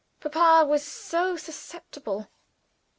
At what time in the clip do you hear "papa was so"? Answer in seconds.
0.19-1.35